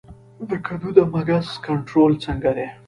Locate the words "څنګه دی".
2.25-2.67